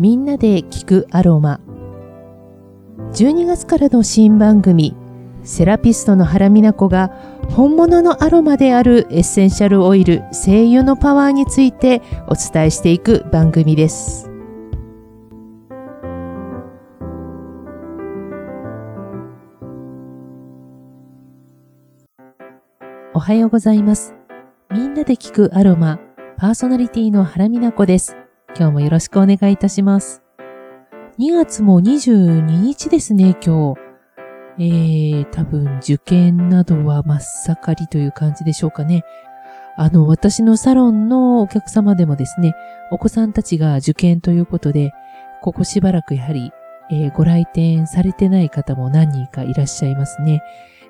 [0.00, 1.60] みんなで聞くアロマ。
[3.12, 4.96] 12月からの新番組
[5.44, 7.08] セラピストの原美奈子が
[7.50, 14.30] 本物のアロマであるエッセンシャルオイル精油のパワーについてお伝えしていく番組です。
[23.12, 24.14] おはようございます。
[24.70, 26.00] みんなで聞くアロマ
[26.38, 28.19] パーソナリティの原美奈子です。
[28.56, 30.22] 今日もよろしくお願いいたします
[31.20, 33.80] 2月も22日ですね、今日。
[34.58, 39.04] えー、多分受験などは真っ盛りという感じでしょうかね。
[39.76, 42.54] あの、私のサロンのお客様でもですね、
[42.90, 44.92] お子さんたちが受験ということで、
[45.42, 46.52] ここしばらくやはり、
[46.90, 50.42] えー、ご来店されてない方も何人かいらっしゃいますね。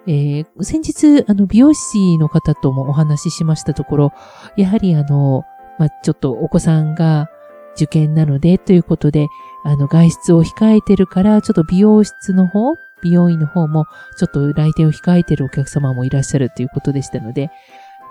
[0.06, 4.12] えー、先日、あの、美容師の方ともお話ししましたところ、
[4.56, 5.42] やはりあの、
[5.80, 7.28] まあ、ちょっとお子さんが
[7.74, 9.28] 受験なのでということで、
[9.64, 13.86] あの、外出を控えてるから、ちょっと美容室の方、美容院の方も、
[14.18, 17.50] ちょっと来店を控えてるお客様もいらっしゃるということでしたので、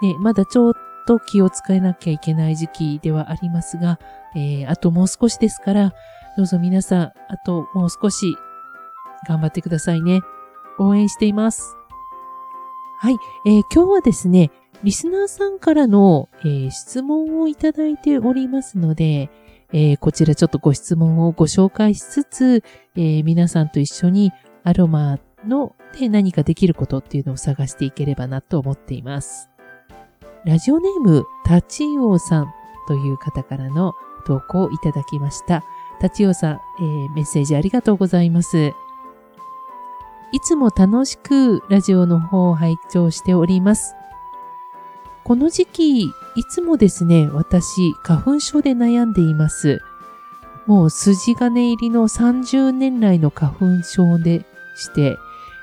[0.02, 0.74] ね、まだちょっ
[1.06, 4.00] と気を使えなきゃいけない時期ではありますが、
[4.36, 5.94] えー、あともう少しですから、
[6.38, 7.14] どうぞ皆さん、あ
[7.46, 8.36] ともう少し
[9.28, 10.22] 頑張ってくださいね。
[10.78, 11.76] 応援しています。
[13.00, 14.52] はい、えー、今日はですね、
[14.84, 19.30] リスナーさんからの、えー、質問をいただいておりますので、
[19.72, 22.64] えー、こちらちょっとご質問をご紹介しつつ、
[22.96, 24.32] えー、皆さんと一緒に
[24.64, 29.50] アロマので何かできることっていうのを探していければなと思っています。
[30.46, 32.54] ラジオネーム、タチウオさん
[32.88, 33.94] という方からの
[34.26, 35.64] 投稿をいただきました。
[36.00, 38.72] タチウオさん、えー、メッセージありがとうございます。
[40.32, 43.96] いつも楽しくラジオの方を拝聴しております。
[45.30, 49.80] この時期、いつもですね、私、花粉症で悩んでいます。
[50.66, 55.20] もう筋金入りの30年来の花粉症でして、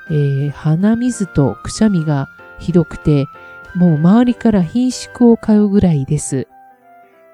[0.09, 2.29] えー、鼻水とくしゃみが
[2.59, 3.27] ひどくて、
[3.75, 6.47] もう周りから品縮を買うぐらいです。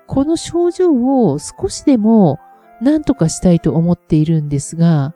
[0.08, 0.92] この症状
[1.30, 2.40] を少しでも
[2.82, 5.14] 何とかしたいと思っているんですが、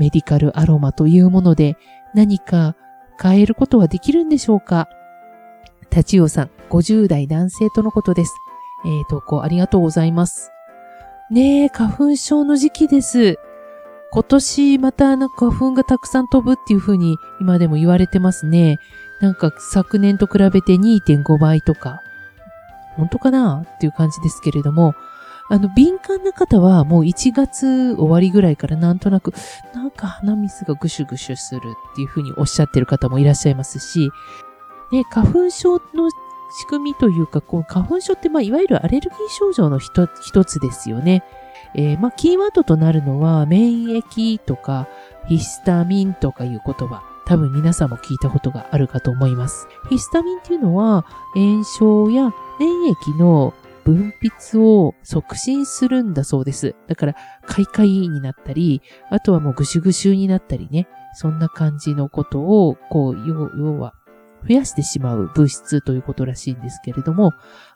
[0.00, 1.76] メディカルアロマというもので
[2.12, 2.74] 何か
[3.22, 4.88] 変えることはできるんでしょうか？
[5.90, 8.34] 立ちさん、50代男性とのことです。
[8.84, 10.52] えー、投稿ありがとうございます。
[11.30, 13.38] ねえ、花粉症の時期です。
[14.12, 18.78] 今年またなんか花粉がたくさん飛ぶっていう風に今でも言われてますね。
[19.20, 22.00] なんか昨年と比べて2.5倍とか。
[22.96, 24.94] 本当かなっていう感じですけれども、
[25.48, 29.32] あの、敏感な方はもう1月終わりぐらいからなんとなく、
[29.74, 34.10] なんか鼻水がぐしゅぐしゅするっていう風におっしゃってる方もいらっしゃいますし、
[34.92, 36.10] で、花粉症の
[36.50, 40.08] 仕組みというか、こう花粉症って、まあ、いわゆるアレルギー症状の一
[40.44, 41.24] つですよね。
[41.74, 44.88] えー、まあ、キーワードとなるのは、免疫とか、
[45.28, 47.02] ヒスタミンとかいう言葉。
[47.26, 49.68] 多分皆さんも聞いたことがあるかと思います。
[49.88, 56.74] ヒスタミンっていうのは、炎症や免疫の分泌を促進するんだそうです。
[56.88, 57.14] だから、
[57.46, 60.88] カイカイになったり、あとはもうぐしゅぐしゅになったりね。
[61.14, 63.94] そんな感じのことを、こう、要は、
[64.42, 67.32] 増やしてしまう物質ということらしいんですけれども、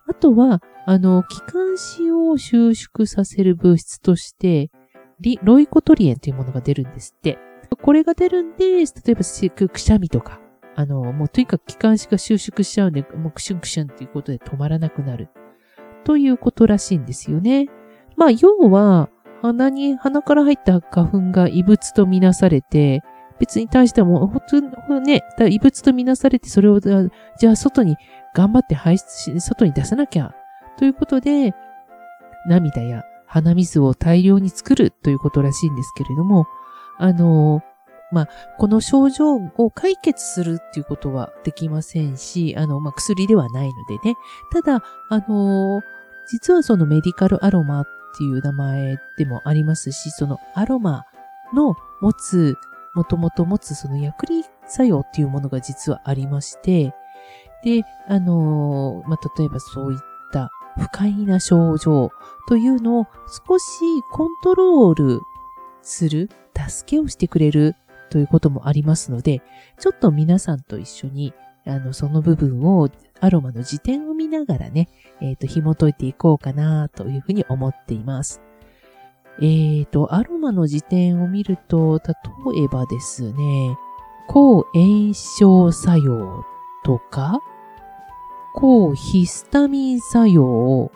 [0.09, 4.71] あとは、あの、気管支を収縮させる物質として、
[5.21, 7.39] リロイコトリエンというものが出るんですって。
[7.83, 9.21] これが出るんで、例えば
[9.69, 10.41] くしゃみとか、
[10.77, 15.29] あの、もうとにかく気管支が収縮しちゃうんで、もうクシュンクシュンっていうことで止まらなくなる。
[16.05, 17.69] ということらしいんですよね。
[18.17, 19.09] まあ、要は、
[19.43, 23.03] 鼻に、鼻から入った花粉が異物とみなされて、
[23.39, 27.97] 別に対してもう、普通、ね、異物とみなされて、それを、じゃあ外に
[28.35, 30.35] 頑張って排出し、外に出さなきゃ。
[30.79, 31.55] ということで、
[32.47, 36.47] 涙や鼻水を大量に作るということらしいんですけれども、
[36.99, 37.63] あの、
[38.13, 38.29] まあ、
[38.59, 44.17] この症状を解決するっていうことはできませんし、あの、まあ、薬ではないのでね。
[44.53, 45.83] ただ、あの、
[46.31, 47.85] 実はそのメディカルアロマっ
[48.17, 51.05] ていう名前でもありますし、そのアロマ
[51.53, 52.57] の持つ
[52.95, 56.95] もともと持つその薬理作用っていうものが実はありまして、
[57.65, 59.99] で、あのー、まあ、例えばそういっ
[60.33, 62.11] た不快な症状
[62.49, 63.07] というのを
[63.49, 63.65] 少し
[64.13, 65.21] コントロール
[65.83, 67.75] する、助けをしてくれる
[68.11, 69.43] ということもありますので、
[69.81, 71.35] ちょっと皆さんと一緒に、
[71.67, 72.89] あの、その部分を
[73.21, 74.89] アロマの辞典を見ながらね、
[75.21, 78.44] えっ、ー、と、紐解いていこうかなというふうに思っています。
[79.41, 82.01] えーと、アロマの辞典を見ると、
[82.55, 83.77] 例えばですね、
[84.29, 86.45] 抗炎症作用
[86.85, 87.41] とか、
[88.55, 90.93] 抗ヒスタミン作用、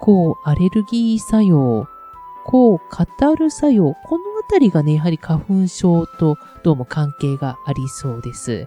[0.00, 1.86] 抗アレルギー作用、
[2.44, 3.94] 抗カタル作用。
[4.04, 8.66] このあたりがね、やはり花粉症とどうも関係がありそうです。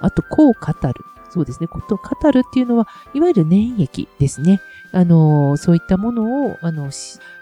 [0.00, 1.04] あと、抗カタル。
[1.30, 1.66] そうですね。
[1.66, 4.60] ことカタルっていうのは、いわゆる粘液ですね。
[4.92, 6.90] あの、そういったものを、あの、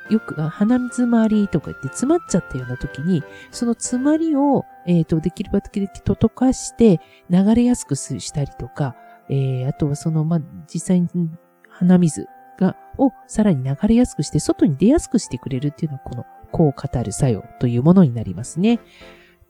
[0.09, 8.97] よく鼻詰まりとか言って詰まっちゃったような時に、その詰まりを、えっ、ー、と、できるばとと溶かして流れやすくしたりとか、
[9.29, 10.41] えー、あとはその、まあ、
[10.73, 11.09] 実際に
[11.69, 12.27] 鼻水
[12.59, 18.81] が、をさらに流れやすくして、外に出やすくしてくれるっていうのは、この抗語る作用というものになりますね。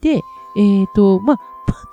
[0.00, 1.36] で、えっ、ー、と、まあ、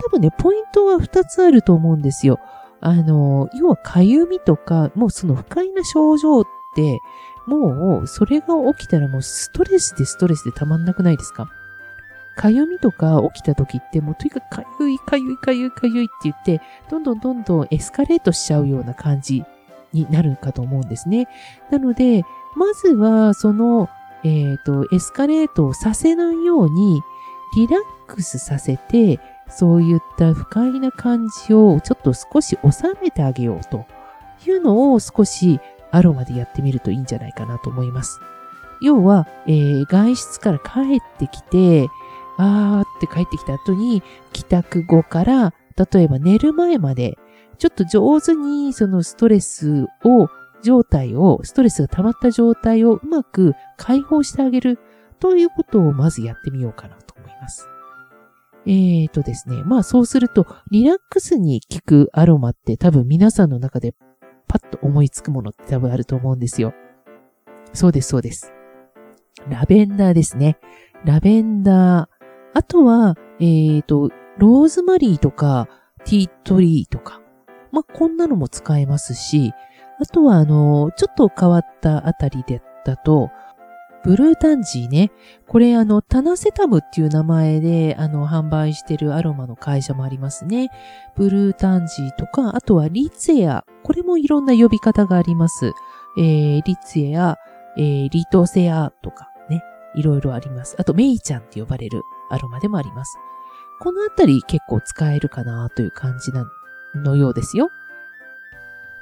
[0.05, 2.39] 多分ね、ポイントは2つあると思うんですよ。
[2.81, 6.45] あの、要はかゆみとか、もうその不快な症状っ
[6.75, 6.99] て、
[7.47, 11.49] もうそれが起きたらもうストレスでストレスでたまんなくないですか？
[12.35, 19.43] かゆみとか起きた時ってもうとにかくかゆいかゆいかゆいかゆいって言って、どんどんどんどんエスカレートしちゃうような感じ
[19.93, 21.27] になるかと思うんですね。
[21.71, 22.23] なので、
[22.55, 23.89] まずはその、
[24.23, 27.01] えっ、ー、と、エスカレートをさせないように
[27.55, 33.85] リラックスさせて、そういった不快な感じをちょっと少し収めてあげようと
[34.45, 35.59] いうのを少し
[35.91, 38.19] アロマでやってみるといいんじゃないかなと思います。
[38.81, 41.87] 要は、えー、外出から帰ってきて、
[42.37, 44.03] あーって帰ってきた後に、
[44.33, 45.53] 帰宅後から、
[45.91, 47.17] 例えば寝る前まで、
[47.57, 50.29] ちょっと上手にそのストレスを、
[50.63, 54.79] 状態を、ストレスが溜まった状態をうまく解放してあげる
[55.19, 56.96] ということをまずやってみようかな。
[58.67, 59.63] えーとですね。
[59.63, 63.95] まあそうすると、リラックスに効くアロマって多分皆さんの中で
[64.47, 66.73] パッと思いつくものって多分あると思うんですよ。
[67.73, 68.53] そうです、そうです。
[69.49, 70.57] ラベンダーですね。
[71.05, 72.25] ラベンダー。
[72.53, 75.69] あとは、えーと、ローズマリーとか、
[76.05, 77.21] ティートリーとか。
[77.71, 79.53] まあ、こんなのも使えますし、
[79.99, 83.29] あとは、あの、ちょっと変わったあたりでだと、
[84.03, 85.11] ブルータンジーね。
[85.47, 90.69] これあの、タナセタムっていう名前であの、販売してるアロマの会社もありますね。
[91.15, 93.65] ブルータンジーとか、あとはリツエア。
[93.83, 95.73] これもいろんな呼び方があります。
[96.17, 97.37] えー、リツエア、
[97.77, 99.63] えー、リトセアとかね。
[99.95, 100.75] いろいろあります。
[100.79, 103.17] あと、メイちゃんって呼ばれるアロマでもあります。
[103.79, 106.45] このあたり結構使えるかなという感じな
[106.95, 107.69] のようですよ。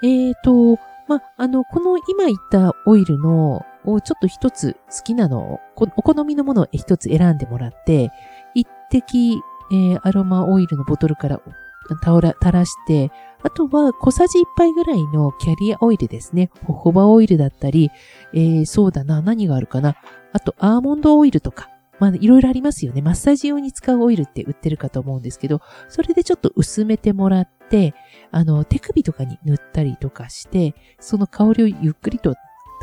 [0.03, 0.77] えーと、
[1.07, 8.11] ま、あの、この今言ったオイルのをちょっと一つ好きなのを、お好みのものを一つ選んでもらって、
[8.53, 9.39] 一滴、
[9.71, 11.41] えー、アロマオイルのボトルから
[11.89, 13.11] 垂らして、
[13.43, 16.49] あとは小さじ1杯ぐらいのキャリアオイルですね。
[16.65, 17.91] ホホバオイルだったり、
[18.33, 19.95] えー、そうだな、何があるかな。
[20.33, 21.69] あと、アーモンドオイルとか。
[21.99, 23.01] まあ、いろいろありますよね。
[23.01, 27.93] マッサージ用に使うオイルって売ってるかと思うんですけど、それでちょっと薄めてもらって、
[28.31, 32.35] あの、手首とかに塗ったりとかして、その香りをゆっくりと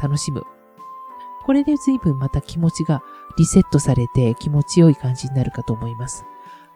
[0.02, 0.42] 楽しむ
[1.44, 3.02] これで随分また気持ちが
[3.36, 6.24] リセットされて気持ちよい感じになるかと思います。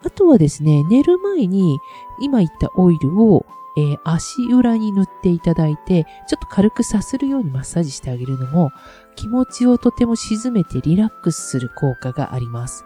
[0.05, 1.81] あとはですね、寝る前に
[2.21, 3.47] 今言ったオイルを、
[3.77, 8.71] えー、足裏に塗っていただいて、ちょっと軽くさするようにマッサージしてあげるのも
[9.17, 12.85] 気持ちをとても沈めてリラックスする効果があります。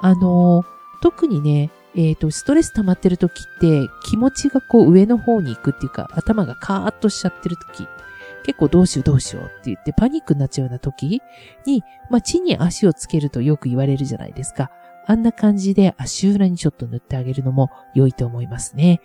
[0.00, 0.66] あのー、
[1.02, 7.88] 特にね、えっ、ー、と、ストレス溜まってる時って気持ちがこう上の方に行くっていうか頭がカーッとしちゃってる時
[8.46, 11.20] 結構どうしようどうしようって言ってパニックになっちゃうような時
[11.66, 14.70] に、まあ、地に足をつけるとよく言われるじゃないですか。
[15.04, 19.00] あんな感じで足裏にちょっと塗ってあげるのも良いと思いますね。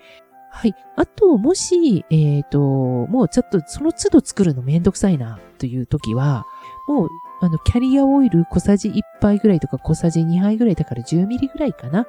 [0.52, 0.76] はい。
[0.96, 6.46] あと、もし、えっ、ー、と、もうちょっとその都度作るのめんどくさいなという時は、
[6.88, 7.10] もう、
[7.42, 12.06] あの、キャリアオイル小さじ1杯ぐらいとか小さじ2杯ぐらいだから10ミリぐらいかな。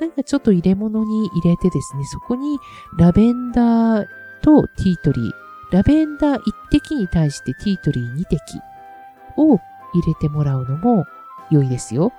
[0.00, 2.58] なんかちょっと入れ物に入れてですね、そこに
[2.96, 4.06] ラベンダー
[4.40, 5.32] とティートリー、
[5.70, 8.40] ラベンダー1滴に対してティートリー2滴
[9.36, 9.60] を入
[10.06, 11.06] れてもらうのも
[11.50, 12.12] 良いですよ。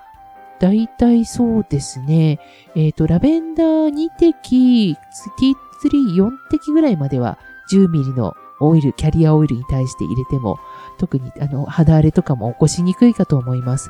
[0.60, 2.40] だいたいそうですね。
[2.76, 7.40] えっ、ー、と、ラベンダー2滴、ティートリー4滴ぐらいまでは
[7.72, 10.60] 10ミリのオイル、キャリアオイルに対して入れても、
[11.00, 13.90] 特にあの肌荒れとかも起こしにくいかと思います。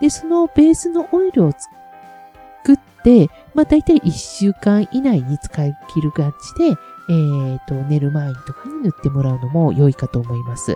[0.00, 6.76] で、そのベースのオイルを作って、まあ大体1週間以内に使い切る感じで、
[7.08, 10.72] えー、と、寝る前とかに塗ってもらうのも良いかと思います。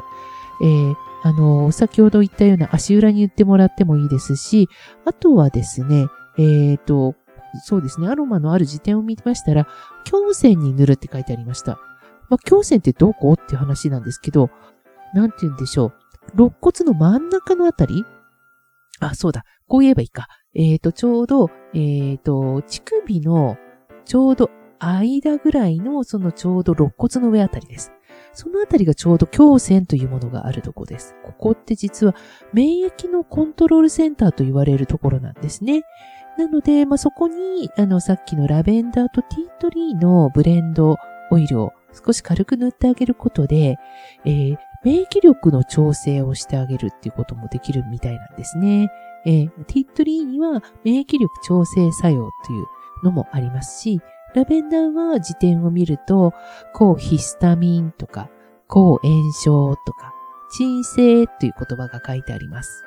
[0.62, 4.68] えー、あの、先ほど言ったような足裏に塗ってもらってもいいですし、
[5.04, 6.06] あとはですね、
[6.38, 7.14] えー、と、
[7.64, 9.66] そうですね、アロマのある辞典を見ましたら、
[10.10, 11.78] 胸腺に塗るって書いてありました。
[12.30, 13.34] まあ、胸腺ってどこ？
[13.34, 14.50] って話なんですけど、
[15.14, 15.92] なんて言うんでしょう。
[16.34, 18.06] 肋骨の真ん中のあたり？
[19.00, 19.44] あ、そうだ。
[19.68, 20.28] こう言えばいいか。
[20.54, 23.58] えっ、ー、と、ちょうど、えっ、ー、と、乳首の
[24.04, 24.50] ちょうど
[24.84, 27.92] 間ぐらいのそのちょうど肋骨の上あたりです。
[28.32, 31.14] そのあたりがちょうど胸腺というものがあるところです。
[31.22, 32.14] ここって実は
[32.52, 35.82] 免疫のコントロールセンターと言われるところなんですね。
[36.38, 40.96] なので、まあ、そこに、あの、さっきのラベンダーとティートリーのブレンド
[41.30, 43.76] オイルを少し軽く塗ってあげることで、
[44.24, 48.90] えー、免疫力の調整をしてあげるっていうこともできるみたいなんですね。
[49.26, 52.66] えー、ティートリーには免疫力調整作用という
[53.04, 54.00] のもありますし、
[54.34, 56.32] ラベンダーは辞典を見ると、
[56.72, 58.28] 抗ヒスタミンとか、
[58.68, 60.14] 抗炎症とか、
[60.50, 62.84] 鎮静という言葉が書いてあります。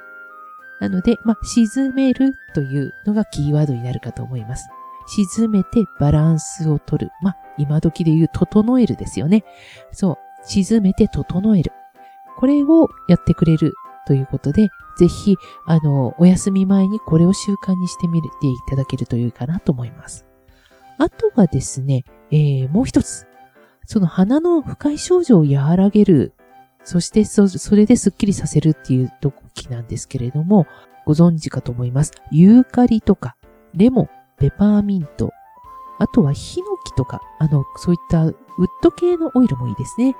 [0.79, 4.67] なので、まあ、沈めるというのがキーワードになるかと思います。
[5.07, 7.11] 沈めてバランスを取る。
[7.21, 9.45] まあ、今時で言う整えるですよね。
[9.91, 10.17] そう。
[10.47, 11.71] 沈めて整える。
[12.37, 13.73] これをやってくれる
[14.07, 20.25] ということで、ぜひ、あの、お休み前にこれを習慣にしてみていただけるといいかなと思います。
[20.97, 23.27] あとはですね、えー、もう一つ。
[23.87, 26.33] その鼻の不快症状を和らげる。
[26.83, 30.65] そしてそ、それでスッキリさせるっていう時なんですけれども、
[31.05, 32.11] ご存知かと思います。
[32.31, 33.35] ユーカリとか、
[33.73, 35.31] レモン、ペパーミント、
[35.99, 38.35] あとはヒノキとか、あの、そういったウッ
[38.81, 40.15] ド系のオイルもいいですね。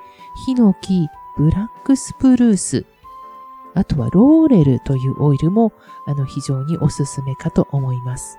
[0.46, 2.86] ヒノキ、ブラックスプルース、
[3.74, 5.72] あとはローレルというオイルも、
[6.06, 8.38] あの、非常におすすめかと思います。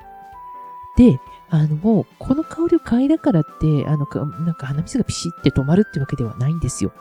[0.98, 4.06] で、あの、もう、この香りを嗅いだからって、あの、
[4.46, 6.92] なんか鼻水がピシって止まるってわけではないんですよ。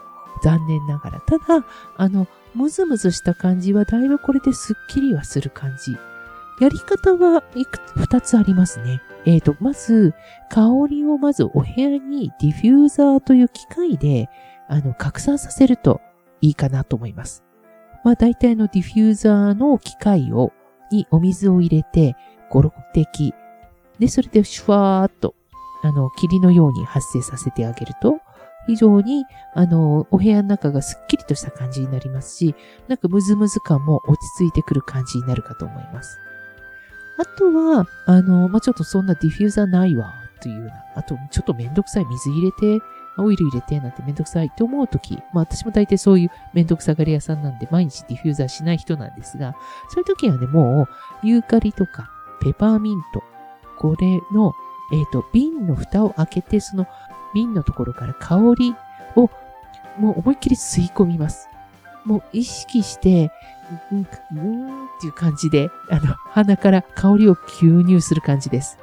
[0.43, 1.21] 残念ながら。
[1.21, 5.97] ただ、あの、ムズムズした感じはだいぶこれですっきりはする感じ。
[6.61, 9.03] やり方はいく二つありますね。
[9.27, 10.15] えっ、ー、と、まず、
[10.51, 14.29] 香りをまずお部屋にディフューザーという機械で、
[14.69, 16.01] あの、拡散させると
[16.41, 17.45] いいかなと思います。
[18.05, 20.53] まあ、大体のディフューザーの機械を、
[20.93, 22.15] にお水を入れて、
[22.51, 23.35] 5、6滴。
[23.99, 25.35] で、それでシュワーっと、
[25.83, 28.19] あの、霧のように発生させてあげると、
[28.67, 29.25] 非常に、
[29.55, 32.55] あの、お部屋の中がすっきりとした感じになりますし、
[32.89, 36.19] なんかムズムズ感も落ち着いてくる感じになるかと思います。
[37.19, 42.85] あとは、あの、まあ、ちょっとそんなディフューザーないわ、というような、あと、ちょっとめんどくさい水入れて、
[43.19, 49.57] オイル入れてなんてめんどくさいって思うとき、まあ私も大体そういうめんどくさがり屋さんなんで毎日ディフューザーしない人なんですが、
[49.89, 52.11] そういう時はね、もうユーカリとか
[52.43, 53.23] ペパーミント、
[53.79, 54.55] これの、
[54.93, 56.87] えっ、ー、と、瓶の蓋を開けて、その
[57.35, 58.75] 瓶のところから香り
[59.17, 59.31] を
[59.99, 61.49] もう思いっきり吸い込みます。
[62.05, 63.31] もう意識して、
[63.91, 68.79] うん、うんっていう感じで、あの、鼻から香りを吸入する感じです。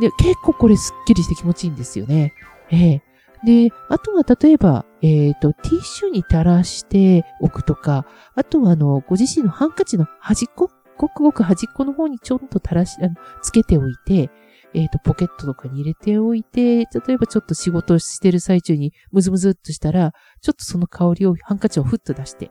[0.00, 2.32] で、結構これスッキリして気持ちいいんですよね。
[2.70, 3.02] ええ
[3.44, 8.06] で、あとは例えば、えっ、ー、と、ティッシュに垂らしておくとか、
[8.36, 14.30] あとはあの、ご自身のハンカチの端っこ、ごくごく端っこの方にちょっと垂らし、あの、つけておいて、
[14.74, 22.50] えっ、ー、と、ポケットとかに入れておいて、例えばちょっと仕事をしてる最中にムズムズっとしたら、ちょっとその香りを、ハンカチをふっと出して、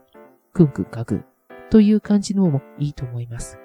[0.52, 1.24] クンクン嗅ぐ
[1.70, 3.58] という感じのもいいと思います。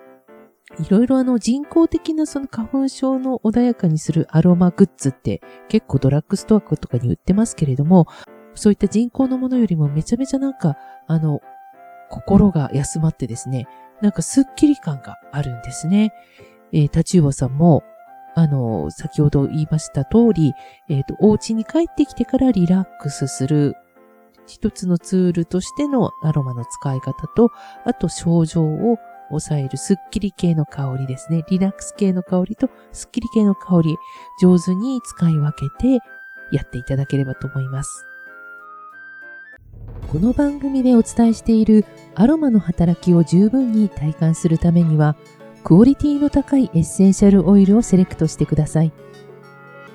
[0.80, 8.08] いろいろあの人工的なその花粉症の穏やかにするアロマグッズって結構ドラッグストアとかに売ってますけれども、
[8.54, 11.42] そういった人工のものよりもめちゃめちゃなんか、あの、
[12.10, 13.68] 心が休まってですね、
[14.02, 16.14] なんかスッキリ感があるんですね。
[16.72, 17.84] えー、タチウオさんも、
[18.36, 20.54] あの、先ほど言いました通り、
[20.90, 23.76] えっ、ー、と、お家に帰ってきてからリラックスする
[24.46, 27.52] 一つのツールとしてのアロマの使い方と、
[27.86, 28.98] あと症状を
[29.30, 31.44] 抑えるスッキリ系の香りですね。
[31.50, 33.98] リラックス系の香りとスッキリ系の香り、
[34.42, 36.00] 上手に使い分けて
[36.52, 38.06] やっていただければと思います。
[40.08, 41.84] この番組でお伝えしている
[42.16, 45.18] アロマの働きを十分に体感するためには、
[45.66, 48.94] クオリティの高いエッセンシャルオイルをセレクトしてください。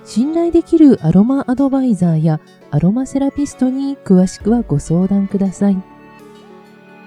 [0.04, 2.40] 信頼できるアロマアドバイザーや
[2.71, 5.83] アロマセラピストに詳しくはご相談ください。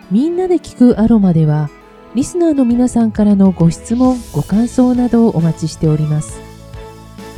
[0.09, 1.69] みんなで聞くアロマでは、
[2.15, 6.39] リスナーの皆さんからのご質問、ご感想などをお待ちしております。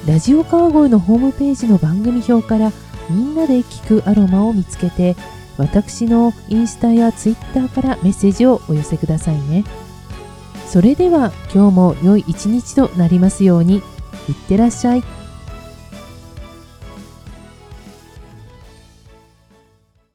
[0.08, 2.72] ラジオ川越のホームページの番組表から
[3.10, 5.18] みんなで聞くアロマを見つけて、
[5.58, 9.64] 私のインスタやツイッターからメッセージをお寄せくださいね。
[10.68, 13.82] それでは今日も良い一日となりますように。
[14.28, 15.04] いってらっしゃい。